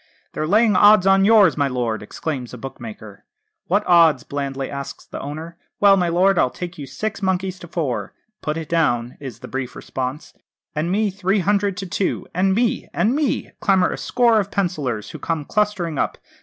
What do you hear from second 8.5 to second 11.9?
it down,' is the brief response. 'And me, three hundred to